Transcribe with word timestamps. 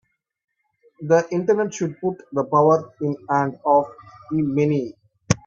The 1.01 1.27
Internet 1.31 1.75
should 1.75 2.01
put 2.01 2.17
the 2.31 2.43
power 2.43 2.91
in 3.01 3.11
the 3.11 3.33
hands 3.35 3.55
of 3.63 3.85
the 4.31 4.41
many 4.41 4.95